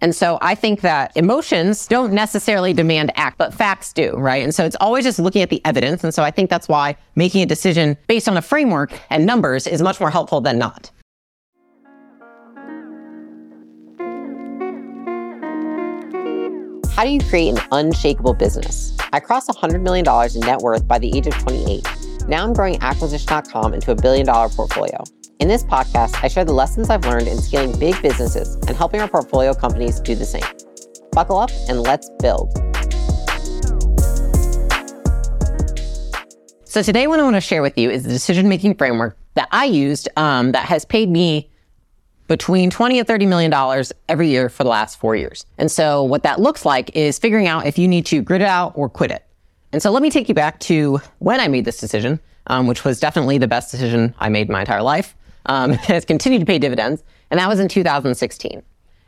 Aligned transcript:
And 0.00 0.14
so 0.14 0.38
I 0.40 0.54
think 0.54 0.80
that 0.82 1.16
emotions 1.16 1.86
don't 1.86 2.12
necessarily 2.12 2.72
demand 2.72 3.12
act, 3.16 3.38
but 3.38 3.52
facts 3.52 3.92
do, 3.92 4.12
right? 4.16 4.42
And 4.42 4.54
so 4.54 4.64
it's 4.64 4.76
always 4.80 5.04
just 5.04 5.18
looking 5.18 5.42
at 5.42 5.50
the 5.50 5.60
evidence. 5.64 6.04
And 6.04 6.14
so 6.14 6.22
I 6.22 6.30
think 6.30 6.50
that's 6.50 6.68
why 6.68 6.96
making 7.16 7.42
a 7.42 7.46
decision 7.46 7.96
based 8.06 8.28
on 8.28 8.36
a 8.36 8.42
framework 8.42 8.92
and 9.10 9.26
numbers 9.26 9.66
is 9.66 9.82
much 9.82 10.00
more 10.00 10.10
helpful 10.10 10.40
than 10.40 10.58
not. 10.58 10.90
How 16.98 17.04
do 17.04 17.10
you 17.10 17.20
create 17.20 17.50
an 17.50 17.60
unshakable 17.70 18.34
business? 18.34 18.96
I 19.12 19.20
crossed 19.20 19.48
$100 19.48 19.82
million 19.82 20.04
in 20.34 20.40
net 20.40 20.58
worth 20.58 20.86
by 20.86 20.98
the 20.98 21.16
age 21.16 21.28
of 21.28 21.34
28. 21.34 21.86
Now 22.26 22.44
I'm 22.44 22.52
growing 22.52 22.82
acquisition.com 22.82 23.72
into 23.72 23.92
a 23.92 23.94
billion 23.94 24.26
dollar 24.26 24.48
portfolio. 24.48 25.04
In 25.40 25.46
this 25.46 25.62
podcast, 25.62 26.18
I 26.24 26.26
share 26.26 26.44
the 26.44 26.52
lessons 26.52 26.90
I've 26.90 27.04
learned 27.04 27.28
in 27.28 27.38
scaling 27.38 27.78
big 27.78 28.02
businesses 28.02 28.56
and 28.66 28.76
helping 28.76 29.00
our 29.00 29.06
portfolio 29.06 29.54
companies 29.54 30.00
do 30.00 30.16
the 30.16 30.24
same. 30.24 30.42
Buckle 31.12 31.38
up 31.38 31.50
and 31.68 31.80
let's 31.80 32.10
build. 32.20 32.52
So, 36.64 36.82
today, 36.82 37.06
what 37.06 37.20
I 37.20 37.22
want 37.22 37.36
to 37.36 37.40
share 37.40 37.62
with 37.62 37.78
you 37.78 37.88
is 37.88 38.02
the 38.02 38.08
decision 38.08 38.48
making 38.48 38.74
framework 38.74 39.16
that 39.34 39.46
I 39.52 39.66
used 39.66 40.08
um, 40.16 40.50
that 40.52 40.64
has 40.64 40.84
paid 40.84 41.08
me 41.08 41.48
between 42.26 42.68
20 42.68 42.98
and 42.98 43.06
30 43.06 43.26
million 43.26 43.50
dollars 43.52 43.92
every 44.08 44.26
year 44.26 44.48
for 44.48 44.64
the 44.64 44.70
last 44.70 44.98
four 44.98 45.14
years. 45.14 45.46
And 45.56 45.70
so, 45.70 46.02
what 46.02 46.24
that 46.24 46.40
looks 46.40 46.64
like 46.64 46.96
is 46.96 47.16
figuring 47.16 47.46
out 47.46 47.64
if 47.64 47.78
you 47.78 47.86
need 47.86 48.06
to 48.06 48.22
grit 48.22 48.42
it 48.42 48.48
out 48.48 48.72
or 48.74 48.88
quit 48.88 49.12
it. 49.12 49.24
And 49.72 49.80
so, 49.80 49.92
let 49.92 50.02
me 50.02 50.10
take 50.10 50.28
you 50.28 50.34
back 50.34 50.58
to 50.60 51.00
when 51.20 51.38
I 51.38 51.46
made 51.46 51.64
this 51.64 51.78
decision, 51.78 52.18
um, 52.48 52.66
which 52.66 52.82
was 52.82 52.98
definitely 52.98 53.38
the 53.38 53.46
best 53.46 53.70
decision 53.70 54.16
I 54.18 54.30
made 54.30 54.48
my 54.48 54.60
entire 54.60 54.82
life 54.82 55.14
um, 55.48 55.72
has 55.88 56.04
continued 56.04 56.40
to 56.40 56.46
pay 56.46 56.58
dividends, 56.58 57.02
and 57.30 57.40
that 57.40 57.48
was 57.48 57.60
in 57.60 57.68
2016. 57.68 58.62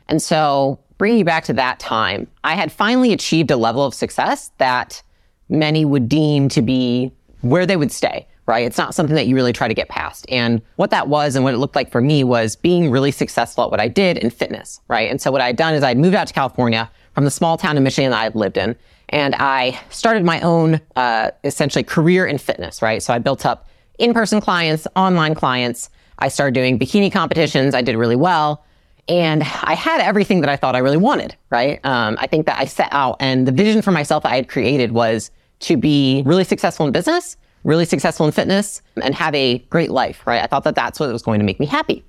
And 0.07 0.21
so, 0.21 0.79
bringing 0.97 1.19
you 1.19 1.25
back 1.25 1.45
to 1.45 1.53
that 1.53 1.79
time, 1.79 2.27
I 2.43 2.55
had 2.55 2.71
finally 2.71 3.13
achieved 3.13 3.49
a 3.49 3.57
level 3.57 3.85
of 3.85 3.93
success 3.93 4.51
that 4.57 5.01
many 5.49 5.85
would 5.85 6.09
deem 6.09 6.49
to 6.49 6.61
be 6.61 7.11
where 7.41 7.65
they 7.65 7.77
would 7.77 7.91
stay, 7.91 8.27
right? 8.45 8.65
It's 8.65 8.77
not 8.77 8.93
something 8.93 9.15
that 9.15 9.27
you 9.27 9.35
really 9.35 9.53
try 9.53 9.67
to 9.67 9.73
get 9.73 9.89
past. 9.89 10.25
And 10.29 10.61
what 10.75 10.89
that 10.91 11.07
was 11.07 11.35
and 11.35 11.43
what 11.43 11.53
it 11.53 11.57
looked 11.57 11.75
like 11.75 11.91
for 11.91 12.01
me 12.01 12.23
was 12.23 12.55
being 12.55 12.91
really 12.91 13.11
successful 13.11 13.63
at 13.63 13.71
what 13.71 13.79
I 13.79 13.87
did 13.87 14.17
in 14.17 14.29
fitness, 14.29 14.81
right? 14.87 15.09
And 15.09 15.21
so, 15.21 15.31
what 15.31 15.41
I 15.41 15.47
had 15.47 15.55
done 15.55 15.73
is 15.73 15.83
I'd 15.83 15.97
moved 15.97 16.15
out 16.15 16.27
to 16.27 16.33
California 16.33 16.89
from 17.13 17.25
the 17.25 17.31
small 17.31 17.57
town 17.57 17.77
in 17.77 17.83
Michigan 17.83 18.11
that 18.11 18.19
I 18.19 18.23
had 18.23 18.35
lived 18.35 18.57
in. 18.57 18.75
And 19.09 19.35
I 19.35 19.79
started 19.89 20.23
my 20.23 20.39
own, 20.41 20.79
uh, 20.95 21.31
essentially, 21.43 21.83
career 21.83 22.25
in 22.25 22.37
fitness, 22.37 22.81
right? 22.81 23.03
So 23.03 23.13
I 23.13 23.19
built 23.19 23.45
up 23.45 23.67
in 23.99 24.13
person 24.13 24.39
clients, 24.39 24.87
online 24.95 25.35
clients, 25.35 25.89
I 26.19 26.27
started 26.27 26.53
doing 26.53 26.77
bikini 26.77 27.11
competitions. 27.11 27.73
I 27.73 27.81
did 27.81 27.95
really 27.95 28.15
well. 28.15 28.63
And 29.07 29.41
I 29.41 29.73
had 29.73 29.99
everything 29.99 30.41
that 30.41 30.49
I 30.49 30.55
thought 30.55 30.75
I 30.75 30.79
really 30.79 30.97
wanted, 30.97 31.35
right? 31.49 31.83
Um, 31.83 32.17
I 32.19 32.27
think 32.27 32.45
that 32.45 32.59
I 32.59 32.65
set 32.65 32.89
out 32.91 33.17
and 33.19 33.47
the 33.47 33.51
vision 33.51 33.81
for 33.81 33.91
myself 33.91 34.25
I 34.25 34.35
had 34.35 34.47
created 34.47 34.91
was 34.91 35.31
to 35.61 35.77
be 35.77 36.23
really 36.25 36.43
successful 36.43 36.85
in 36.85 36.91
business, 36.91 37.35
really 37.63 37.85
successful 37.85 38.25
in 38.25 38.31
fitness, 38.31 38.81
and 39.01 39.13
have 39.15 39.33
a 39.35 39.59
great 39.69 39.91
life, 39.91 40.25
right? 40.25 40.41
I 40.41 40.47
thought 40.47 40.63
that 40.63 40.75
that's 40.75 40.99
what 40.99 41.11
was 41.11 41.23
going 41.23 41.39
to 41.39 41.45
make 41.45 41.59
me 41.59 41.65
happy. 41.65 42.03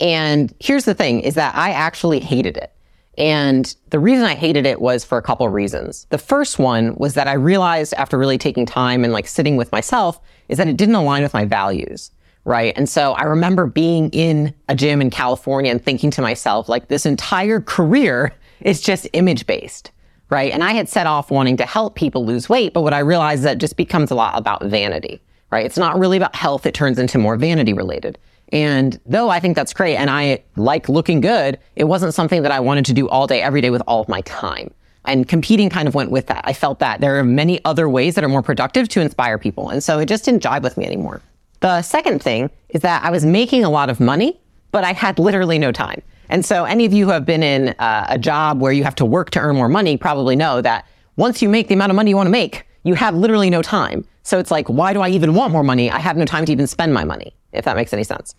And 0.00 0.54
here's 0.60 0.84
the 0.84 0.94
thing 0.94 1.20
is 1.20 1.34
that 1.34 1.54
I 1.54 1.70
actually 1.70 2.20
hated 2.20 2.56
it. 2.56 2.72
And 3.18 3.74
the 3.90 3.98
reason 3.98 4.24
I 4.24 4.34
hated 4.34 4.66
it 4.66 4.80
was 4.80 5.04
for 5.04 5.16
a 5.16 5.22
couple 5.22 5.46
of 5.46 5.52
reasons. 5.52 6.06
The 6.10 6.18
first 6.18 6.58
one 6.58 6.94
was 6.96 7.14
that 7.14 7.26
I 7.26 7.32
realized 7.32 7.94
after 7.94 8.18
really 8.18 8.36
taking 8.36 8.66
time 8.66 9.04
and 9.04 9.12
like 9.12 9.26
sitting 9.26 9.56
with 9.56 9.72
myself 9.72 10.20
is 10.48 10.58
that 10.58 10.68
it 10.68 10.76
didn't 10.76 10.94
align 10.94 11.22
with 11.22 11.32
my 11.32 11.46
values 11.46 12.10
right? 12.46 12.72
And 12.76 12.88
so 12.88 13.12
I 13.14 13.24
remember 13.24 13.66
being 13.66 14.08
in 14.10 14.54
a 14.68 14.74
gym 14.74 15.02
in 15.02 15.10
California 15.10 15.70
and 15.70 15.84
thinking 15.84 16.12
to 16.12 16.22
myself, 16.22 16.68
like, 16.68 16.86
this 16.86 17.04
entire 17.04 17.60
career 17.60 18.32
is 18.60 18.80
just 18.80 19.08
image 19.12 19.46
based, 19.46 19.90
right? 20.30 20.52
And 20.52 20.62
I 20.62 20.70
had 20.70 20.88
set 20.88 21.08
off 21.08 21.32
wanting 21.32 21.56
to 21.56 21.66
help 21.66 21.96
people 21.96 22.24
lose 22.24 22.48
weight, 22.48 22.72
but 22.72 22.82
what 22.82 22.94
I 22.94 23.00
realized 23.00 23.40
is 23.40 23.44
that 23.44 23.58
just 23.58 23.76
becomes 23.76 24.12
a 24.12 24.14
lot 24.14 24.38
about 24.38 24.64
vanity, 24.64 25.20
right? 25.50 25.66
It's 25.66 25.76
not 25.76 25.98
really 25.98 26.16
about 26.16 26.36
health, 26.36 26.66
it 26.66 26.72
turns 26.72 27.00
into 27.00 27.18
more 27.18 27.36
vanity 27.36 27.72
related. 27.72 28.16
And 28.52 28.98
though 29.04 29.28
I 29.28 29.40
think 29.40 29.56
that's 29.56 29.74
great 29.74 29.96
and 29.96 30.08
I 30.08 30.44
like 30.54 30.88
looking 30.88 31.20
good, 31.20 31.58
it 31.74 31.84
wasn't 31.84 32.14
something 32.14 32.42
that 32.42 32.52
I 32.52 32.60
wanted 32.60 32.84
to 32.86 32.92
do 32.92 33.08
all 33.08 33.26
day, 33.26 33.42
every 33.42 33.60
day 33.60 33.70
with 33.70 33.82
all 33.88 34.00
of 34.00 34.08
my 34.08 34.20
time. 34.20 34.72
And 35.04 35.28
competing 35.28 35.68
kind 35.68 35.88
of 35.88 35.96
went 35.96 36.12
with 36.12 36.28
that. 36.28 36.42
I 36.44 36.52
felt 36.52 36.78
that 36.78 37.00
there 37.00 37.18
are 37.18 37.24
many 37.24 37.64
other 37.64 37.88
ways 37.88 38.14
that 38.14 38.22
are 38.22 38.28
more 38.28 38.42
productive 38.42 38.88
to 38.90 39.00
inspire 39.00 39.36
people. 39.36 39.68
And 39.68 39.82
so 39.82 39.98
it 39.98 40.06
just 40.06 40.24
didn't 40.24 40.44
jive 40.44 40.62
with 40.62 40.76
me 40.76 40.86
anymore. 40.86 41.22
The 41.66 41.82
second 41.82 42.22
thing 42.22 42.48
is 42.68 42.82
that 42.82 43.02
I 43.02 43.10
was 43.10 43.26
making 43.26 43.64
a 43.64 43.70
lot 43.70 43.90
of 43.90 43.98
money, 43.98 44.40
but 44.70 44.84
I 44.84 44.92
had 44.92 45.18
literally 45.18 45.58
no 45.58 45.72
time. 45.72 46.00
And 46.28 46.46
so, 46.46 46.64
any 46.64 46.84
of 46.84 46.92
you 46.92 47.06
who 47.06 47.10
have 47.10 47.26
been 47.26 47.42
in 47.42 47.70
uh, 47.80 48.06
a 48.08 48.18
job 48.20 48.60
where 48.60 48.70
you 48.70 48.84
have 48.84 48.94
to 48.94 49.04
work 49.04 49.30
to 49.30 49.40
earn 49.40 49.56
more 49.56 49.68
money 49.68 49.96
probably 49.96 50.36
know 50.36 50.60
that 50.60 50.86
once 51.16 51.42
you 51.42 51.48
make 51.48 51.66
the 51.66 51.74
amount 51.74 51.90
of 51.90 51.96
money 51.96 52.10
you 52.10 52.16
want 52.16 52.28
to 52.28 52.30
make, 52.30 52.64
you 52.84 52.94
have 52.94 53.16
literally 53.16 53.50
no 53.50 53.62
time. 53.62 54.04
So, 54.22 54.38
it's 54.38 54.52
like, 54.52 54.68
why 54.68 54.92
do 54.92 55.00
I 55.00 55.08
even 55.08 55.34
want 55.34 55.52
more 55.52 55.64
money? 55.64 55.90
I 55.90 55.98
have 55.98 56.16
no 56.16 56.24
time 56.24 56.44
to 56.44 56.52
even 56.52 56.68
spend 56.68 56.94
my 56.94 57.02
money, 57.02 57.34
if 57.52 57.64
that 57.64 57.74
makes 57.74 57.92
any 57.92 58.04
sense. 58.04 58.36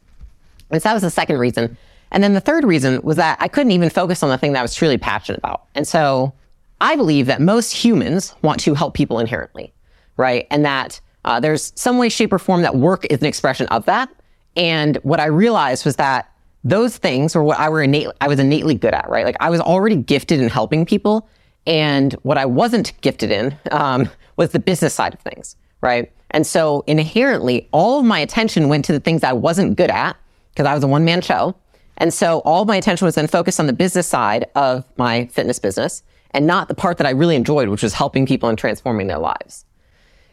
And 0.70 0.82
so, 0.82 0.88
that 0.88 0.94
was 0.94 1.04
the 1.04 1.10
second 1.10 1.38
reason. 1.38 1.78
And 2.12 2.24
then 2.24 2.34
the 2.34 2.40
third 2.40 2.64
reason 2.64 3.02
was 3.02 3.18
that 3.18 3.36
I 3.42 3.50
couldn't 3.50 3.74
even 3.74 3.90
focus 3.90 4.24
on 4.24 4.30
the 4.30 4.38
thing 4.38 4.54
that 4.54 4.60
I 4.60 4.62
was 4.62 4.74
truly 4.74 4.98
passionate 4.98 5.40
about. 5.40 5.66
And 5.76 5.86
so, 5.86 6.32
I 6.80 6.96
believe 6.96 7.26
that 7.26 7.42
most 7.42 7.74
humans 7.74 8.34
want 8.42 8.62
to 8.62 8.74
help 8.74 8.94
people 8.94 9.20
inherently, 9.20 9.74
right? 10.16 10.48
And 10.50 10.64
that 10.64 11.02
uh, 11.28 11.42
there's 11.42 11.74
some 11.76 11.98
way, 11.98 12.08
shape, 12.08 12.32
or 12.32 12.40
form 12.40 12.62
that 12.62 12.78
work 12.78 13.06
is 13.10 13.20
an 13.20 13.26
expression 13.26 13.68
of 13.68 13.84
that. 13.84 14.10
And 14.56 14.96
what 15.04 15.20
I 15.20 15.26
realized 15.26 15.84
was 15.84 15.98
that 15.98 16.32
those 16.64 16.96
things 16.96 17.36
were 17.36 17.44
what 17.44 17.60
I 17.60 17.68
were 17.68 17.84
innate, 17.84 18.08
I 18.22 18.30
was 18.30 18.40
innately 18.40 18.76
good 18.76 18.94
at, 18.94 19.10
right? 19.10 19.26
Like 19.26 19.36
I 19.42 19.50
was 19.50 19.60
already 19.60 19.98
gifted 19.98 20.40
in 20.40 20.48
helping 20.48 20.86
people. 20.86 21.28
And 21.66 22.14
what 22.24 22.38
I 22.38 22.46
wasn't 22.46 22.94
gifted 23.02 23.30
in 23.30 23.54
um, 23.72 24.10
was 24.38 24.52
the 24.52 24.60
business 24.60 24.94
side 24.94 25.14
of 25.14 25.20
things, 25.20 25.58
right? 25.82 26.10
And 26.32 26.48
so 26.48 26.86
inherently, 26.88 27.68
all 27.74 28.00
of 28.00 28.06
my 28.06 28.20
attention 28.20 28.70
went 28.70 28.86
to 28.86 28.94
the 28.94 29.00
things 29.02 29.22
I 29.22 29.34
wasn't 29.34 29.76
good 29.76 29.92
at 29.92 30.16
because 30.52 30.66
I 30.66 30.74
was 30.74 30.84
a 30.84 30.88
one 30.88 31.04
man 31.04 31.20
show. 31.20 31.56
And 31.98 32.14
so 32.14 32.40
all 32.46 32.64
my 32.64 32.78
attention 32.78 33.04
was 33.04 33.16
then 33.16 33.28
focused 33.28 33.60
on 33.60 33.68
the 33.68 33.74
business 33.74 34.08
side 34.08 34.46
of 34.56 34.86
my 34.96 35.26
fitness 35.28 35.60
business 35.60 36.04
and 36.32 36.48
not 36.48 36.70
the 36.70 36.76
part 36.76 36.98
that 37.00 37.08
I 37.08 37.10
really 37.10 37.36
enjoyed, 37.36 37.68
which 37.68 37.84
was 37.84 37.94
helping 37.94 38.26
people 38.26 38.48
and 38.48 38.58
transforming 38.58 39.08
their 39.08 39.20
lives. 39.20 39.66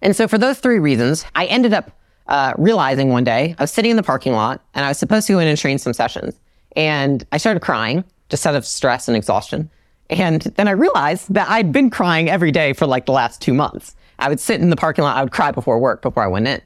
And 0.03 0.15
so 0.15 0.29
for 0.29 0.39
those 0.39 0.59
three 0.59 0.79
reasons, 0.79 1.25
I 1.35 1.47
ended 1.47 1.73
up 1.73 1.91
uh, 2.27 2.55
realizing 2.57 3.11
one 3.11 3.25
day 3.25 3.55
I 3.59 3.63
was 3.63 3.71
sitting 3.71 3.91
in 3.91 3.97
the 3.97 4.03
parking 4.03 4.33
lot 4.33 4.63
and 4.75 4.85
I 4.85 4.89
was 4.89 4.99
supposed 4.99 5.27
to 5.27 5.35
go 5.35 5.39
in 5.39 5.49
and 5.49 5.59
train 5.59 5.79
some 5.79 5.93
sessions. 5.93 6.39
And 6.77 7.25
I 7.33 7.37
started 7.37 7.61
crying 7.61 8.05
just 8.29 8.47
out 8.47 8.55
of 8.55 8.67
stress 8.67 9.09
and 9.09 9.17
exhaustion. 9.17 9.71
And 10.11 10.43
then 10.43 10.69
I 10.69 10.73
realized 10.73 11.33
that 11.35 11.49
I'd 11.49 11.73
been 11.73 11.91
crying 11.91 12.29
every 12.29 12.53
day 12.53 12.73
for 12.73 12.87
like 12.87 13.07
the 13.07 13.13
last 13.13 13.41
two 13.41 13.55
months. 13.55 13.95
I 14.19 14.29
would 14.29 14.41
sit 14.41 14.61
in 14.61 14.71
the 14.71 14.77
parking 14.77 15.05
lot, 15.05 15.17
I 15.17 15.23
would 15.23 15.33
cry 15.33 15.51
before 15.51 15.79
work, 15.79 16.03
before 16.03 16.23
I 16.23 16.29
went 16.29 16.47
in. 16.47 16.61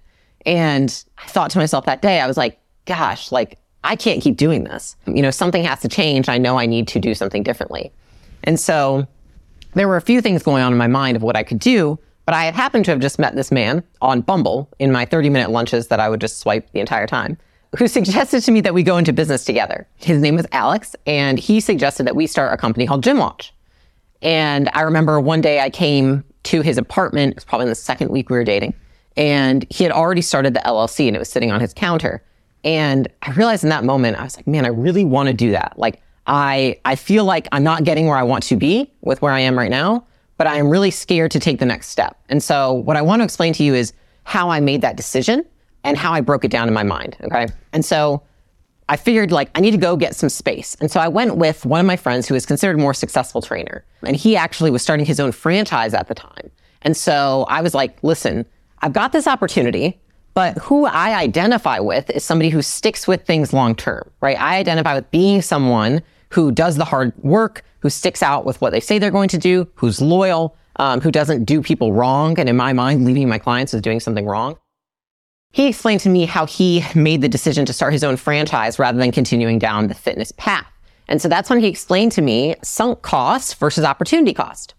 And 0.46 1.04
I 1.18 1.26
thought 1.26 1.50
to 1.52 1.58
myself 1.58 1.84
that 1.86 2.02
day, 2.02 2.20
I 2.20 2.26
was 2.26 2.36
like, 2.36 2.58
gosh, 2.84 3.32
like 3.32 3.58
I 3.84 3.96
can't 3.96 4.22
keep 4.22 4.36
doing 4.36 4.64
this. 4.64 4.96
You 5.06 5.22
know, 5.22 5.30
something 5.30 5.64
has 5.64 5.80
to 5.80 5.88
change. 5.88 6.28
I 6.28 6.38
know 6.38 6.58
I 6.58 6.66
need 6.66 6.88
to 6.88 6.98
do 6.98 7.14
something 7.14 7.42
differently. 7.42 7.92
And 8.44 8.58
so 8.58 9.06
there 9.74 9.88
were 9.88 9.96
a 9.96 10.02
few 10.02 10.20
things 10.20 10.42
going 10.42 10.62
on 10.62 10.72
in 10.72 10.78
my 10.78 10.86
mind 10.86 11.16
of 11.16 11.22
what 11.22 11.36
I 11.36 11.42
could 11.42 11.58
do. 11.58 11.98
But 12.28 12.34
I 12.34 12.44
had 12.44 12.54
happened 12.54 12.84
to 12.84 12.90
have 12.90 13.00
just 13.00 13.18
met 13.18 13.36
this 13.36 13.50
man 13.50 13.82
on 14.02 14.20
Bumble 14.20 14.68
in 14.78 14.92
my 14.92 15.06
30 15.06 15.30
minute 15.30 15.48
lunches 15.50 15.88
that 15.88 15.98
I 15.98 16.10
would 16.10 16.20
just 16.20 16.40
swipe 16.40 16.70
the 16.72 16.80
entire 16.80 17.06
time, 17.06 17.38
who 17.78 17.88
suggested 17.88 18.42
to 18.42 18.50
me 18.50 18.60
that 18.60 18.74
we 18.74 18.82
go 18.82 18.98
into 18.98 19.14
business 19.14 19.46
together. 19.46 19.88
His 19.96 20.20
name 20.20 20.36
was 20.36 20.44
Alex, 20.52 20.94
and 21.06 21.38
he 21.38 21.58
suggested 21.58 22.06
that 22.06 22.14
we 22.14 22.26
start 22.26 22.52
a 22.52 22.58
company 22.58 22.86
called 22.86 23.02
Gym. 23.02 23.22
And 24.20 24.68
I 24.74 24.82
remember 24.82 25.18
one 25.18 25.40
day 25.40 25.60
I 25.60 25.70
came 25.70 26.22
to 26.42 26.60
his 26.60 26.76
apartment, 26.76 27.30
it 27.30 27.36
was 27.36 27.44
probably 27.46 27.64
in 27.64 27.70
the 27.70 27.74
second 27.74 28.10
week 28.10 28.28
we 28.28 28.36
were 28.36 28.44
dating, 28.44 28.74
and 29.16 29.64
he 29.70 29.82
had 29.84 29.92
already 29.94 30.20
started 30.20 30.52
the 30.52 30.60
LLC 30.60 31.06
and 31.06 31.16
it 31.16 31.20
was 31.20 31.30
sitting 31.30 31.50
on 31.50 31.62
his 31.62 31.72
counter. 31.72 32.22
And 32.62 33.08
I 33.22 33.32
realized 33.32 33.62
in 33.62 33.70
that 33.70 33.84
moment, 33.84 34.18
I 34.18 34.24
was 34.24 34.36
like, 34.36 34.46
man, 34.46 34.66
I 34.66 34.68
really 34.68 35.06
want 35.06 35.28
to 35.28 35.32
do 35.32 35.52
that. 35.52 35.78
Like, 35.78 36.02
I, 36.26 36.78
I 36.84 36.94
feel 36.94 37.24
like 37.24 37.48
I'm 37.52 37.64
not 37.64 37.84
getting 37.84 38.06
where 38.06 38.18
I 38.18 38.22
want 38.22 38.44
to 38.44 38.56
be 38.56 38.92
with 39.00 39.22
where 39.22 39.32
I 39.32 39.40
am 39.40 39.56
right 39.56 39.70
now 39.70 40.04
but 40.38 40.46
I 40.46 40.56
am 40.56 40.70
really 40.70 40.90
scared 40.90 41.30
to 41.32 41.40
take 41.40 41.58
the 41.58 41.66
next 41.66 41.88
step. 41.88 42.18
And 42.30 42.42
so 42.42 42.72
what 42.72 42.96
I 42.96 43.02
want 43.02 43.20
to 43.20 43.24
explain 43.24 43.52
to 43.54 43.62
you 43.62 43.74
is 43.74 43.92
how 44.24 44.48
I 44.48 44.60
made 44.60 44.80
that 44.80 44.96
decision 44.96 45.44
and 45.84 45.96
how 45.96 46.12
I 46.12 46.20
broke 46.22 46.44
it 46.44 46.50
down 46.50 46.68
in 46.68 46.74
my 46.74 46.82
mind. 46.82 47.16
Okay. 47.22 47.48
And 47.72 47.84
so 47.84 48.22
I 48.88 48.96
figured 48.96 49.30
like 49.32 49.50
I 49.54 49.60
need 49.60 49.72
to 49.72 49.76
go 49.78 49.96
get 49.96 50.16
some 50.16 50.28
space. 50.28 50.76
And 50.80 50.90
so 50.90 51.00
I 51.00 51.08
went 51.08 51.36
with 51.36 51.66
one 51.66 51.80
of 51.80 51.86
my 51.86 51.96
friends 51.96 52.26
who 52.26 52.34
is 52.34 52.46
considered 52.46 52.76
a 52.76 52.80
more 52.80 52.94
successful 52.94 53.42
trainer. 53.42 53.84
And 54.02 54.16
he 54.16 54.36
actually 54.36 54.70
was 54.70 54.82
starting 54.82 55.04
his 55.04 55.20
own 55.20 55.32
franchise 55.32 55.92
at 55.92 56.08
the 56.08 56.14
time. 56.14 56.50
And 56.82 56.96
so 56.96 57.44
I 57.48 57.60
was 57.60 57.74
like, 57.74 58.02
listen, 58.02 58.46
I've 58.80 58.92
got 58.92 59.12
this 59.12 59.26
opportunity, 59.26 60.00
but 60.34 60.56
who 60.58 60.86
I 60.86 61.18
identify 61.18 61.80
with 61.80 62.10
is 62.10 62.24
somebody 62.24 62.48
who 62.48 62.62
sticks 62.62 63.08
with 63.08 63.26
things 63.26 63.52
long 63.52 63.74
term, 63.74 64.08
right? 64.20 64.40
I 64.40 64.56
identify 64.56 64.94
with 64.94 65.10
being 65.10 65.42
someone 65.42 66.02
who 66.30 66.52
does 66.52 66.76
the 66.76 66.84
hard 66.84 67.12
work, 67.22 67.64
who 67.80 67.90
sticks 67.90 68.22
out 68.22 68.44
with 68.44 68.60
what 68.60 68.70
they 68.70 68.80
say 68.80 68.98
they're 68.98 69.10
going 69.10 69.28
to 69.28 69.38
do, 69.38 69.68
who's 69.74 70.00
loyal, 70.00 70.56
um, 70.76 71.00
who 71.00 71.10
doesn't 71.10 71.44
do 71.44 71.62
people 71.62 71.92
wrong. 71.92 72.38
And 72.38 72.48
in 72.48 72.56
my 72.56 72.72
mind, 72.72 73.04
leaving 73.04 73.28
my 73.28 73.38
clients 73.38 73.74
is 73.74 73.82
doing 73.82 74.00
something 74.00 74.26
wrong. 74.26 74.58
He 75.52 75.66
explained 75.66 76.00
to 76.02 76.08
me 76.08 76.26
how 76.26 76.46
he 76.46 76.84
made 76.94 77.22
the 77.22 77.28
decision 77.28 77.64
to 77.66 77.72
start 77.72 77.92
his 77.92 78.04
own 78.04 78.16
franchise 78.16 78.78
rather 78.78 78.98
than 78.98 79.12
continuing 79.12 79.58
down 79.58 79.88
the 79.88 79.94
fitness 79.94 80.32
path. 80.32 80.66
And 81.08 81.22
so 81.22 81.28
that's 81.28 81.48
when 81.48 81.60
he 81.60 81.68
explained 81.68 82.12
to 82.12 82.22
me 82.22 82.54
sunk 82.62 83.00
cost 83.00 83.56
versus 83.56 83.84
opportunity 83.84 84.34
cost, 84.34 84.74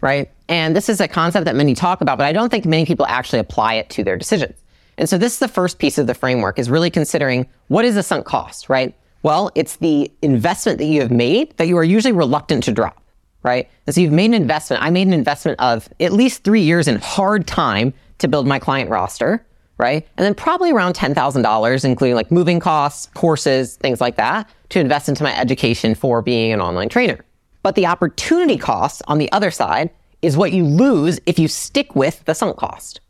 right? 0.00 0.30
And 0.48 0.74
this 0.74 0.88
is 0.88 1.00
a 1.00 1.06
concept 1.06 1.44
that 1.44 1.54
many 1.54 1.74
talk 1.74 2.00
about, 2.00 2.18
but 2.18 2.26
I 2.26 2.32
don't 2.32 2.50
think 2.50 2.64
many 2.64 2.84
people 2.84 3.06
actually 3.06 3.38
apply 3.38 3.74
it 3.74 3.88
to 3.90 4.02
their 4.02 4.16
decisions. 4.16 4.56
And 4.96 5.08
so 5.08 5.16
this 5.16 5.34
is 5.34 5.38
the 5.38 5.46
first 5.46 5.78
piece 5.78 5.98
of 5.98 6.08
the 6.08 6.14
framework 6.14 6.58
is 6.58 6.68
really 6.68 6.90
considering 6.90 7.48
what 7.68 7.84
is 7.84 7.96
a 7.96 8.02
sunk 8.02 8.26
cost, 8.26 8.68
right? 8.68 8.96
Well, 9.22 9.50
it's 9.54 9.76
the 9.76 10.10
investment 10.22 10.78
that 10.78 10.84
you 10.84 11.00
have 11.00 11.10
made 11.10 11.56
that 11.56 11.66
you 11.66 11.76
are 11.76 11.84
usually 11.84 12.12
reluctant 12.12 12.64
to 12.64 12.72
drop, 12.72 13.02
right? 13.42 13.68
And 13.86 13.94
so 13.94 14.00
you've 14.00 14.12
made 14.12 14.26
an 14.26 14.34
investment. 14.34 14.82
I 14.82 14.90
made 14.90 15.06
an 15.06 15.12
investment 15.12 15.58
of 15.60 15.88
at 16.00 16.12
least 16.12 16.44
three 16.44 16.62
years 16.62 16.86
in 16.86 16.96
hard 17.00 17.46
time 17.46 17.92
to 18.18 18.28
build 18.28 18.46
my 18.46 18.58
client 18.58 18.90
roster, 18.90 19.44
right? 19.76 20.06
And 20.16 20.24
then 20.24 20.34
probably 20.34 20.70
around 20.70 20.94
$10,000, 20.94 21.84
including 21.84 22.14
like 22.14 22.30
moving 22.30 22.60
costs, 22.60 23.06
courses, 23.14 23.76
things 23.76 24.00
like 24.00 24.16
that 24.16 24.48
to 24.70 24.80
invest 24.80 25.08
into 25.08 25.22
my 25.22 25.36
education 25.36 25.94
for 25.94 26.22
being 26.22 26.52
an 26.52 26.60
online 26.60 26.88
trainer. 26.88 27.24
But 27.62 27.74
the 27.74 27.86
opportunity 27.86 28.56
cost 28.56 29.02
on 29.08 29.18
the 29.18 29.30
other 29.32 29.50
side 29.50 29.90
is 30.22 30.36
what 30.36 30.52
you 30.52 30.64
lose 30.64 31.20
if 31.26 31.38
you 31.38 31.48
stick 31.48 31.94
with 31.94 32.24
the 32.24 32.34
sunk 32.34 32.56
cost, 32.56 33.00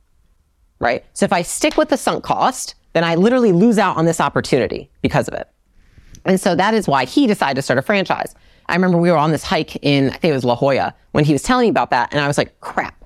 right? 0.79 1.05
So 1.15 1.25
if 1.25 1.33
I 1.33 1.43
stick 1.43 1.77
with 1.77 1.89
the 1.89 1.97
sunk 1.97 2.25
cost, 2.25 2.75
then 2.93 3.05
I 3.05 3.15
literally 3.15 3.53
lose 3.53 3.79
out 3.79 3.97
on 3.97 4.05
this 4.05 4.21
opportunity 4.21 4.91
because 5.03 5.29
of 5.29 5.35
it. 5.35 5.49
And 6.29 6.41
so 6.41 6.55
that 6.55 6.75
is 6.75 6.87
why 6.87 7.07
he 7.07 7.27
decided 7.27 7.57
to 7.57 7.63
start 7.63 7.79
a 7.79 7.83
franchise. 7.83 8.35
I 8.69 8.75
remember 8.75 8.99
we 8.99 9.11
were 9.11 9.17
on 9.17 9.33
this 9.33 9.43
hike 9.43 9.77
in, 9.83 10.11
I 10.11 10.17
think 10.19 10.31
it 10.31 10.35
was 10.35 10.45
La 10.45 10.55
Jolla, 10.55 10.95
when 11.13 11.25
he 11.25 11.33
was 11.33 11.43
telling 11.43 11.65
me 11.65 11.71
about 11.71 11.91
that. 11.91 12.13
And 12.13 12.21
I 12.21 12.29
was 12.29 12.37
like, 12.37 12.61
crap, 12.61 13.05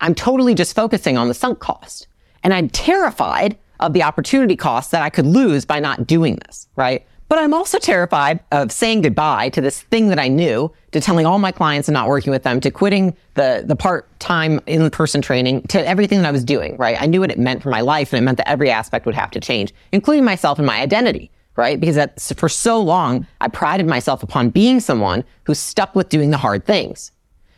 I'm 0.00 0.14
totally 0.14 0.54
just 0.54 0.74
focusing 0.74 1.18
on 1.18 1.28
the 1.28 1.34
sunk 1.34 1.58
cost. 1.58 2.08
And 2.42 2.54
I'm 2.54 2.68
terrified 2.70 3.58
of 3.80 3.92
the 3.92 4.02
opportunity 4.02 4.56
cost 4.56 4.90
that 4.92 5.02
I 5.02 5.10
could 5.10 5.26
lose 5.26 5.64
by 5.64 5.78
not 5.78 6.06
doing 6.06 6.36
this, 6.46 6.68
right? 6.74 7.06
But 7.28 7.38
I'm 7.38 7.54
also 7.54 7.78
terrified 7.78 8.40
of 8.52 8.70
saying 8.70 9.02
goodbye 9.02 9.48
to 9.50 9.60
this 9.60 9.82
thing 9.82 10.08
that 10.08 10.18
I 10.18 10.28
knew, 10.28 10.72
to 10.92 11.00
telling 11.00 11.26
all 11.26 11.38
my 11.38 11.52
clients 11.52 11.88
and 11.88 11.94
not 11.94 12.08
working 12.08 12.30
with 12.30 12.42
them, 12.42 12.60
to 12.60 12.70
quitting 12.70 13.16
the, 13.34 13.64
the 13.66 13.74
part-time 13.74 14.60
in-person 14.66 15.20
training, 15.22 15.62
to 15.68 15.86
everything 15.86 16.22
that 16.22 16.28
I 16.28 16.32
was 16.32 16.44
doing, 16.44 16.76
right? 16.76 17.00
I 17.00 17.06
knew 17.06 17.20
what 17.20 17.30
it 17.30 17.38
meant 17.38 17.62
for 17.62 17.70
my 17.70 17.80
life 17.80 18.12
and 18.12 18.22
it 18.22 18.24
meant 18.24 18.38
that 18.38 18.48
every 18.48 18.70
aspect 18.70 19.04
would 19.04 19.14
have 19.14 19.30
to 19.32 19.40
change, 19.40 19.74
including 19.90 20.24
myself 20.24 20.58
and 20.58 20.66
my 20.66 20.80
identity, 20.80 21.30
right? 21.56 21.78
Because 21.78 21.98
for 22.36 22.48
so 22.48 22.80
long, 22.80 23.26
I 23.40 23.48
prided 23.48 23.86
myself 23.86 24.22
upon 24.22 24.50
being 24.50 24.80
someone 24.80 25.24
who 25.44 25.54
stuck 25.54 25.94
with 25.94 26.08
doing 26.08 26.30
the 26.30 26.36
hard 26.36 26.64
things. 26.64 27.12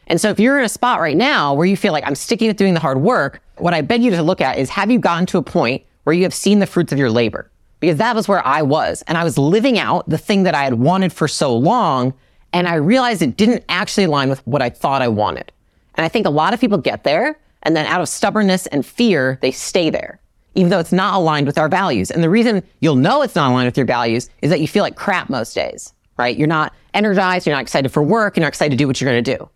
And 0.07 0.21
so 0.21 0.31
if 0.31 0.39
you're 0.39 0.59
in 0.59 0.65
a 0.65 0.69
spot 0.69 1.01
right 1.01 1.17
now 1.17 1.55
where 1.55 1.67
you 1.67 1.77
feel 1.77 1.93
like 1.93 2.07
I'm 2.07 2.15
sticking 2.15 2.49
with 2.49 2.57
doing 2.57 2.75
the 2.75 2.81
hard 2.81 3.01
work, 3.01 3.43
what 3.57 3.75
I 3.75 3.81
beg 3.81 4.03
you 4.03 4.11
to 4.13 4.23
look 4.23 4.41
at 4.41 4.59
is 4.59 4.71
have 4.71 4.91
you 4.91 4.99
gotten 4.99 5.27
to 5.27 5.39
a 5.39 5.43
point 5.43 5.83
where 6.05 6.15
you 6.15 6.23
have 6.23 6.35
seen 6.35 6.61
the 6.61 6.67
fruits 6.67 6.93
of 6.93 6.99
your 6.99 7.11
labor? 7.11 7.51
because 7.81 7.99
that 7.99 8.17
was 8.17 8.29
where 8.29 8.45
I 8.47 8.63
was. 8.63 9.03
And 9.07 9.19
I 9.19 9.25
was 9.25 9.39
living 9.39 9.79
out 9.79 10.09
the 10.09 10.19
thing 10.19 10.45
that 10.45 10.55
I 10.55 10.65
had 10.65 10.75
wanted 10.75 11.13
for 11.13 11.29
so 11.29 11.57
long. 11.57 12.15
And 12.53 12.67
I 12.67 12.75
realized 12.75 13.23
it 13.23 13.37
didn't 13.37 13.65
actually 13.69 14.05
align 14.05 14.29
with 14.29 14.45
what 14.47 14.63
I 14.63 14.71
thought 14.71 15.03
I 15.03 15.09
wanted. 15.09 15.53
And 15.95 16.05
I 16.05 16.09
think 16.09 16.27
a 16.27 16.31
lot 16.31 16.55
of 16.55 16.61
people 16.61 16.79
get 16.79 17.05
there 17.05 17.39
and 17.63 17.77
then 17.77 17.87
out 17.87 18.01
of 18.01 18.09
stubbornness 18.09 18.67
and 18.69 18.85
fear, 18.85 19.39
they 19.43 19.51
stay 19.51 19.91
there, 19.91 20.21
even 20.57 20.71
though 20.71 20.81
it's 20.81 20.93
not 20.93 21.15
aligned 21.15 21.47
with 21.47 21.59
our 21.59 21.69
values. 21.69 22.11
And 22.11 22.23
the 22.23 22.31
reason 22.31 22.63
you'll 22.81 22.97
know 22.97 23.23
it's 23.23 23.37
not 23.37 23.51
aligned 23.51 23.67
with 23.67 23.77
your 23.77 23.87
values 23.87 24.29
is 24.43 24.51
that 24.51 24.61
you 24.61 24.67
feel 24.67 24.83
like 24.83 24.97
crap 24.97 25.31
most 25.31 25.55
days, 25.55 25.93
right? 26.17 26.37
You're 26.37 26.49
not 26.49 26.73
energized. 26.95 27.47
You're 27.47 27.55
not 27.55 27.63
excited 27.63 27.93
for 27.93 28.03
work. 28.03 28.37
You're 28.37 28.43
not 28.43 28.49
excited 28.49 28.71
to 28.71 28.77
do 28.77 28.87
what 28.87 29.01
you're 29.01 29.11
going 29.11 29.23
to 29.23 29.37
do. 29.37 29.49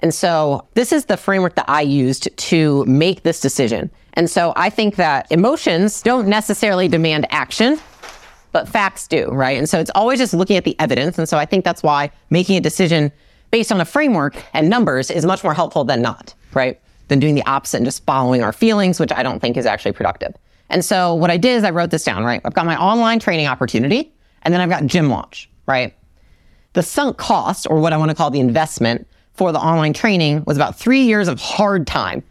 And 0.00 0.14
so 0.14 0.66
this 0.74 0.92
is 0.92 1.06
the 1.06 1.16
framework 1.16 1.54
that 1.56 1.68
I 1.68 1.80
used 1.80 2.34
to 2.36 2.84
make 2.84 3.22
this 3.22 3.40
decision. 3.40 3.90
And 4.14 4.30
so 4.30 4.52
I 4.56 4.70
think 4.70 4.96
that 4.96 5.30
emotions 5.30 6.02
don't 6.02 6.28
necessarily 6.28 6.88
demand 6.88 7.26
action, 7.30 7.80
but 8.52 8.68
facts 8.68 9.08
do, 9.08 9.28
right? 9.30 9.58
And 9.58 9.68
so 9.68 9.80
it's 9.80 9.90
always 9.94 10.18
just 10.18 10.34
looking 10.34 10.56
at 10.56 10.64
the 10.64 10.78
evidence. 10.78 11.18
And 11.18 11.28
so 11.28 11.38
I 11.38 11.46
think 11.46 11.64
that's 11.64 11.82
why 11.82 12.10
making 12.30 12.56
a 12.56 12.60
decision 12.60 13.12
based 13.50 13.72
on 13.72 13.80
a 13.80 13.84
framework 13.84 14.36
and 14.52 14.68
numbers 14.68 15.10
is 15.10 15.24
much 15.24 15.42
more 15.42 15.54
helpful 15.54 15.84
than 15.84 16.02
not, 16.02 16.34
right? 16.52 16.80
Than 17.08 17.20
doing 17.20 17.34
the 17.34 17.44
opposite 17.46 17.78
and 17.78 17.86
just 17.86 18.04
following 18.06 18.42
our 18.42 18.52
feelings, 18.52 18.98
which 18.98 19.12
I 19.12 19.22
don't 19.22 19.40
think 19.40 19.56
is 19.56 19.66
actually 19.66 19.92
productive. 19.92 20.34
And 20.70 20.84
so 20.84 21.14
what 21.14 21.30
I 21.30 21.36
did 21.36 21.56
is 21.56 21.64
I 21.64 21.70
wrote 21.70 21.90
this 21.90 22.04
down, 22.04 22.24
right? 22.24 22.40
I've 22.44 22.54
got 22.54 22.64
my 22.64 22.80
online 22.80 23.20
training 23.20 23.46
opportunity 23.46 24.12
and 24.42 24.54
then 24.54 24.60
I've 24.60 24.70
got 24.70 24.86
gym 24.86 25.10
launch, 25.10 25.50
right? 25.66 25.94
The 26.72 26.82
sunk 26.82 27.18
cost, 27.18 27.66
or 27.68 27.78
what 27.78 27.92
I 27.92 27.96
want 27.96 28.10
to 28.10 28.14
call 28.14 28.30
the 28.30 28.40
investment 28.40 29.06
for 29.34 29.52
the 29.52 29.58
online 29.58 29.92
training, 29.92 30.44
was 30.46 30.56
about 30.56 30.78
three 30.78 31.02
years 31.02 31.28
of 31.28 31.40
hard 31.40 31.86
time 31.86 32.22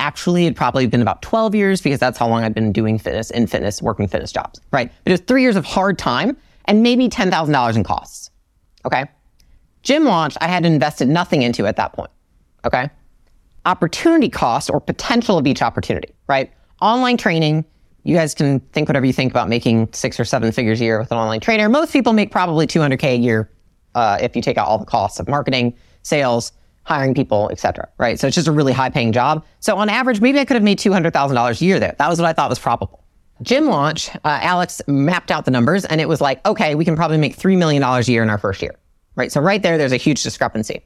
actually 0.00 0.46
it'd 0.46 0.56
probably 0.56 0.86
been 0.86 1.02
about 1.02 1.22
12 1.22 1.54
years 1.54 1.80
because 1.80 2.00
that's 2.00 2.18
how 2.18 2.26
long 2.26 2.42
I've 2.42 2.54
been 2.54 2.72
doing 2.72 2.98
fitness 2.98 3.30
in 3.30 3.46
fitness, 3.46 3.80
working 3.80 4.08
fitness 4.08 4.32
jobs, 4.32 4.60
right? 4.72 4.90
It 5.04 5.12
was 5.12 5.20
three 5.20 5.42
years 5.42 5.56
of 5.56 5.64
hard 5.64 5.98
time 5.98 6.36
and 6.64 6.82
maybe 6.82 7.08
$10,000 7.08 7.76
in 7.76 7.84
costs. 7.84 8.30
Okay. 8.84 9.04
Gym 9.82 10.04
launch, 10.04 10.36
I 10.40 10.48
had 10.48 10.66
invested 10.66 11.08
nothing 11.08 11.42
into 11.42 11.66
at 11.66 11.76
that 11.76 11.92
point. 11.92 12.10
Okay. 12.64 12.90
Opportunity 13.66 14.28
cost 14.28 14.70
or 14.70 14.80
potential 14.80 15.38
of 15.38 15.46
each 15.46 15.62
opportunity, 15.62 16.14
right? 16.28 16.50
Online 16.80 17.16
training, 17.16 17.64
you 18.04 18.16
guys 18.16 18.34
can 18.34 18.60
think 18.72 18.88
whatever 18.88 19.04
you 19.04 19.12
think 19.12 19.30
about 19.30 19.48
making 19.48 19.88
six 19.92 20.18
or 20.18 20.24
seven 20.24 20.50
figures 20.52 20.80
a 20.80 20.84
year 20.84 20.98
with 20.98 21.12
an 21.12 21.18
online 21.18 21.40
trainer. 21.40 21.68
Most 21.68 21.92
people 21.92 22.12
make 22.12 22.30
probably 22.30 22.66
200K 22.66 23.04
a 23.04 23.16
year 23.16 23.50
uh, 23.94 24.18
if 24.20 24.34
you 24.34 24.42
take 24.42 24.56
out 24.56 24.66
all 24.66 24.78
the 24.78 24.86
costs 24.86 25.20
of 25.20 25.28
marketing, 25.28 25.74
sales, 26.02 26.52
hiring 26.84 27.14
people, 27.14 27.50
etc. 27.52 27.88
Right. 27.98 28.18
So 28.18 28.26
it's 28.26 28.34
just 28.34 28.48
a 28.48 28.52
really 28.52 28.72
high 28.72 28.90
paying 28.90 29.12
job. 29.12 29.44
So 29.60 29.76
on 29.76 29.88
average, 29.88 30.20
maybe 30.20 30.38
I 30.38 30.44
could 30.44 30.54
have 30.54 30.62
made 30.62 30.78
$200,000 30.78 31.60
a 31.60 31.64
year 31.64 31.78
there. 31.78 31.94
That 31.98 32.08
was 32.08 32.18
what 32.18 32.26
I 32.28 32.32
thought 32.32 32.48
was 32.48 32.58
probable. 32.58 33.04
Gym 33.42 33.66
launch, 33.66 34.10
uh, 34.16 34.18
Alex 34.24 34.82
mapped 34.86 35.30
out 35.30 35.44
the 35.44 35.50
numbers 35.50 35.84
and 35.84 36.00
it 36.00 36.08
was 36.08 36.20
like, 36.20 36.44
okay, 36.46 36.74
we 36.74 36.84
can 36.84 36.96
probably 36.96 37.16
make 37.16 37.36
$3 37.36 37.56
million 37.56 37.82
a 37.82 38.00
year 38.02 38.22
in 38.22 38.30
our 38.30 38.38
first 38.38 38.60
year. 38.60 38.74
Right. 39.16 39.32
So 39.32 39.40
right 39.40 39.62
there, 39.62 39.76
there's 39.76 39.92
a 39.92 39.96
huge 39.96 40.22
discrepancy. 40.22 40.84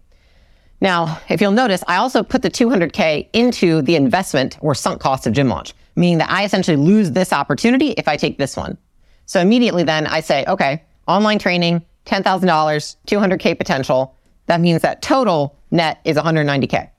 Now, 0.84 1.19
if 1.31 1.40
you'll 1.40 1.50
notice, 1.50 1.82
I 1.88 1.96
also 1.96 2.22
put 2.22 2.42
the 2.42 2.50
200K 2.50 3.31
into 3.32 3.81
the 3.81 3.96
investment 3.96 4.58
or 4.60 4.75
sunk 4.75 5.00
cost 5.00 5.26
of 5.26 5.32
gym 5.32 5.48
launch, 5.48 5.72
meaning 5.96 6.19
that 6.19 6.31
I 6.31 6.44
essentially 6.44 6.76
lose 6.76 7.10
this 7.10 7.32
opportunity 7.32 7.92
if 7.92 8.06
I 8.06 8.19
take 8.19 8.36
this 8.36 8.54
one. 8.54 8.76
So 9.25 9.40
immediately 9.40 9.82
then 9.82 10.06
I 10.06 10.20
say, 10.20 10.44
okay, 10.46 10.82
online 11.08 11.38
training, 11.38 11.82
$10,000, 12.04 12.96
200K 13.06 13.56
potential. 13.56 14.14
That 14.44 14.60
means 14.60 14.82
that 14.82 15.00
total 15.00 15.56
net 15.70 16.02
is 16.04 16.19
190K 16.19 16.90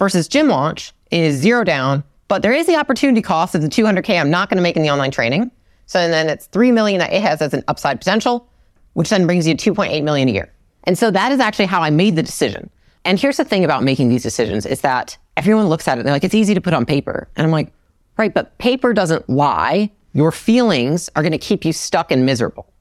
versus 0.00 0.26
gym 0.26 0.48
launch 0.48 0.92
is 1.12 1.36
zero 1.36 1.62
down, 1.62 2.02
but 2.26 2.42
there 2.42 2.52
is 2.52 2.66
the 2.66 2.74
opportunity 2.74 3.22
cost 3.22 3.54
of 3.54 3.62
the 3.62 3.68
200K 3.68 4.20
I'm 4.20 4.30
not 4.30 4.48
going 4.48 4.56
to 4.56 4.64
make 4.64 4.76
in 4.76 4.82
the 4.82 4.90
online 4.90 5.12
training. 5.12 5.52
So 5.86 6.08
then 6.08 6.28
it's 6.28 6.46
3 6.46 6.72
million 6.72 6.98
that 6.98 7.12
it 7.12 7.22
has 7.22 7.40
as 7.40 7.54
an 7.54 7.62
upside 7.68 8.00
potential, 8.00 8.48
which 8.94 9.10
then 9.10 9.26
brings 9.26 9.46
you 9.46 9.54
2.8 9.54 10.02
million 10.02 10.28
a 10.28 10.32
year. 10.32 10.52
And 10.82 10.98
so 10.98 11.12
that 11.12 11.30
is 11.30 11.38
actually 11.38 11.66
how 11.66 11.82
I 11.82 11.90
made 11.90 12.16
the 12.16 12.22
decision. 12.24 12.68
And 13.04 13.18
here's 13.18 13.36
the 13.36 13.44
thing 13.44 13.64
about 13.64 13.82
making 13.82 14.08
these 14.08 14.22
decisions 14.22 14.64
is 14.64 14.80
that 14.82 15.16
everyone 15.36 15.68
looks 15.68 15.88
at 15.88 15.98
it 15.98 16.00
and 16.00 16.06
they're 16.06 16.14
like, 16.14 16.24
it's 16.24 16.34
easy 16.34 16.54
to 16.54 16.60
put 16.60 16.74
on 16.74 16.86
paper. 16.86 17.28
And 17.36 17.44
I'm 17.44 17.50
like, 17.50 17.72
right, 18.16 18.32
but 18.32 18.56
paper 18.58 18.92
doesn't 18.92 19.28
lie. 19.28 19.90
Your 20.12 20.30
feelings 20.30 21.10
are 21.16 21.22
going 21.22 21.32
to 21.32 21.38
keep 21.38 21.64
you 21.64 21.72
stuck 21.72 22.10
and 22.12 22.24
miserable. 22.24 22.72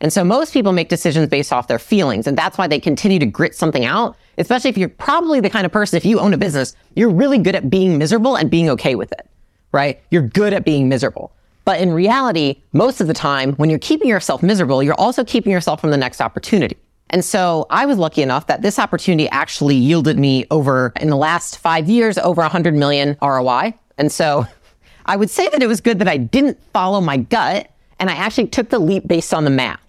And 0.00 0.12
so 0.12 0.24
most 0.24 0.52
people 0.52 0.72
make 0.72 0.88
decisions 0.88 1.28
based 1.28 1.52
off 1.52 1.68
their 1.68 1.78
feelings. 1.78 2.26
And 2.26 2.36
that's 2.36 2.58
why 2.58 2.66
they 2.66 2.78
continue 2.78 3.18
to 3.18 3.26
grit 3.26 3.54
something 3.54 3.84
out, 3.84 4.16
especially 4.38 4.70
if 4.70 4.78
you're 4.78 4.90
probably 4.90 5.40
the 5.40 5.50
kind 5.50 5.64
of 5.64 5.72
person, 5.72 5.96
if 5.96 6.04
you 6.04 6.20
own 6.20 6.34
a 6.34 6.38
business, 6.38 6.76
you're 6.94 7.10
really 7.10 7.38
good 7.38 7.54
at 7.54 7.70
being 7.70 7.96
miserable 7.96 8.36
and 8.36 8.50
being 8.50 8.68
okay 8.70 8.94
with 8.94 9.12
it, 9.12 9.26
right? 9.72 10.00
You're 10.10 10.22
good 10.22 10.52
at 10.52 10.64
being 10.64 10.88
miserable. 10.88 11.32
But 11.64 11.80
in 11.80 11.92
reality, 11.92 12.62
most 12.72 13.00
of 13.00 13.06
the 13.08 13.14
time, 13.14 13.54
when 13.54 13.70
you're 13.70 13.78
keeping 13.78 14.08
yourself 14.08 14.42
miserable, 14.42 14.82
you're 14.82 14.94
also 14.94 15.24
keeping 15.24 15.50
yourself 15.50 15.80
from 15.80 15.90
the 15.90 15.96
next 15.96 16.20
opportunity. 16.20 16.76
And 17.10 17.24
so 17.24 17.66
I 17.70 17.86
was 17.86 17.98
lucky 17.98 18.22
enough 18.22 18.48
that 18.48 18.62
this 18.62 18.78
opportunity 18.78 19.28
actually 19.28 19.76
yielded 19.76 20.18
me 20.18 20.44
over, 20.50 20.92
in 21.00 21.08
the 21.08 21.16
last 21.16 21.58
five 21.58 21.88
years, 21.88 22.18
over 22.18 22.42
100 22.42 22.74
million 22.74 23.16
ROI. 23.22 23.74
And 23.96 24.10
so 24.10 24.46
I 25.06 25.16
would 25.16 25.30
say 25.30 25.48
that 25.48 25.62
it 25.62 25.68
was 25.68 25.80
good 25.80 26.00
that 26.00 26.08
I 26.08 26.16
didn't 26.16 26.58
follow 26.72 27.00
my 27.00 27.16
gut 27.16 27.70
and 27.98 28.10
I 28.10 28.14
actually 28.14 28.48
took 28.48 28.70
the 28.70 28.78
leap 28.78 29.06
based 29.06 29.32
on 29.32 29.44
the 29.44 29.50
math 29.50 29.80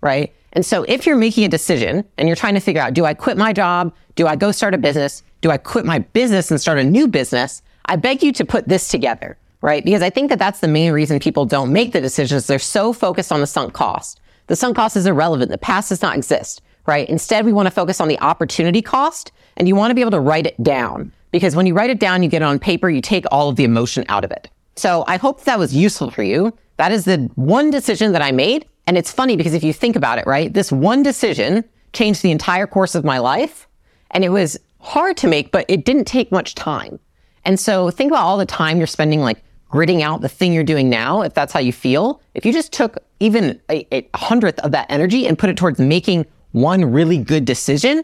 right? 0.00 0.32
And 0.52 0.64
so 0.64 0.84
if 0.84 1.06
you're 1.06 1.16
making 1.16 1.44
a 1.44 1.48
decision 1.48 2.04
and 2.16 2.28
you're 2.28 2.36
trying 2.36 2.54
to 2.54 2.60
figure 2.60 2.80
out, 2.80 2.94
do 2.94 3.04
I 3.04 3.12
quit 3.12 3.36
my 3.36 3.52
job? 3.52 3.92
Do 4.14 4.26
I 4.26 4.36
go 4.36 4.52
start 4.52 4.72
a 4.72 4.78
business? 4.78 5.22
Do 5.42 5.50
I 5.50 5.58
quit 5.58 5.84
my 5.84 5.98
business 5.98 6.50
and 6.50 6.60
start 6.60 6.78
a 6.78 6.84
new 6.84 7.06
business? 7.08 7.62
I 7.86 7.96
beg 7.96 8.22
you 8.22 8.32
to 8.32 8.44
put 8.44 8.68
this 8.68 8.88
together, 8.88 9.36
right? 9.60 9.84
Because 9.84 10.02
I 10.02 10.10
think 10.10 10.30
that 10.30 10.38
that's 10.38 10.60
the 10.60 10.68
main 10.68 10.92
reason 10.92 11.18
people 11.18 11.44
don't 11.44 11.72
make 11.72 11.92
the 11.92 12.00
decisions. 12.00 12.46
They're 12.46 12.58
so 12.58 12.92
focused 12.92 13.32
on 13.32 13.40
the 13.40 13.46
sunk 13.46 13.74
cost. 13.74 14.20
The 14.46 14.56
sunk 14.56 14.76
cost 14.76 14.96
is 14.96 15.06
irrelevant. 15.06 15.50
The 15.50 15.58
past 15.58 15.88
does 15.88 16.02
not 16.02 16.16
exist, 16.16 16.62
right? 16.86 17.08
Instead, 17.08 17.44
we 17.44 17.52
want 17.52 17.66
to 17.66 17.70
focus 17.70 18.00
on 18.00 18.08
the 18.08 18.18
opportunity 18.20 18.82
cost 18.82 19.32
and 19.56 19.66
you 19.66 19.74
want 19.74 19.90
to 19.90 19.94
be 19.94 20.00
able 20.00 20.10
to 20.12 20.20
write 20.20 20.46
it 20.46 20.62
down 20.62 21.12
because 21.32 21.56
when 21.56 21.66
you 21.66 21.74
write 21.74 21.90
it 21.90 22.00
down, 22.00 22.22
you 22.22 22.28
get 22.28 22.42
it 22.42 22.44
on 22.44 22.58
paper, 22.58 22.88
you 22.88 23.00
take 23.00 23.24
all 23.30 23.48
of 23.48 23.56
the 23.56 23.64
emotion 23.64 24.04
out 24.08 24.24
of 24.24 24.30
it. 24.30 24.48
So 24.76 25.04
I 25.06 25.16
hope 25.16 25.44
that 25.44 25.58
was 25.58 25.74
useful 25.74 26.10
for 26.10 26.22
you. 26.22 26.56
That 26.76 26.92
is 26.92 27.04
the 27.04 27.30
one 27.34 27.70
decision 27.70 28.12
that 28.12 28.22
I 28.22 28.32
made 28.32 28.66
and 28.86 28.96
it's 28.96 29.12
funny 29.12 29.36
because 29.36 29.54
if 29.54 29.64
you 29.64 29.72
think 29.72 29.96
about 29.96 30.18
it, 30.18 30.26
right, 30.26 30.52
this 30.52 30.70
one 30.70 31.02
decision 31.02 31.64
changed 31.92 32.22
the 32.22 32.30
entire 32.30 32.66
course 32.66 32.94
of 32.94 33.04
my 33.04 33.18
life. 33.18 33.66
And 34.12 34.24
it 34.24 34.28
was 34.28 34.56
hard 34.80 35.16
to 35.18 35.28
make, 35.28 35.50
but 35.50 35.64
it 35.68 35.84
didn't 35.84 36.04
take 36.04 36.30
much 36.30 36.54
time. 36.54 37.00
And 37.44 37.58
so 37.58 37.90
think 37.90 38.12
about 38.12 38.22
all 38.22 38.38
the 38.38 38.46
time 38.46 38.78
you're 38.78 38.86
spending 38.86 39.20
like 39.20 39.42
gritting 39.76 40.02
out 40.02 40.22
the 40.22 40.28
thing 40.28 40.54
you're 40.54 40.64
doing 40.64 40.88
now, 40.88 41.20
if 41.20 41.34
that's 41.34 41.52
how 41.52 41.60
you 41.60 41.70
feel, 41.70 42.18
if 42.32 42.46
you 42.46 42.52
just 42.52 42.72
took 42.72 42.96
even 43.20 43.60
a, 43.68 43.86
a 43.94 44.08
hundredth 44.16 44.58
of 44.60 44.72
that 44.72 44.86
energy 44.88 45.26
and 45.26 45.38
put 45.38 45.50
it 45.50 45.56
towards 45.58 45.78
making 45.78 46.24
one 46.52 46.82
really 46.82 47.18
good 47.18 47.44
decision, 47.44 48.02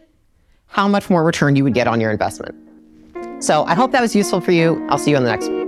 how 0.67 0.87
much 0.87 1.09
more 1.09 1.23
return 1.23 1.55
you 1.55 1.63
would 1.63 1.73
get 1.73 1.87
on 1.87 1.99
your 1.99 2.11
investment. 2.11 2.53
So 3.43 3.63
I 3.63 3.73
hope 3.73 3.91
that 3.91 4.01
was 4.01 4.15
useful 4.15 4.39
for 4.39 4.51
you. 4.51 4.85
I'll 4.87 4.99
see 4.99 5.09
you 5.09 5.17
on 5.17 5.23
the 5.23 5.31
next 5.31 5.47
one. 5.49 5.62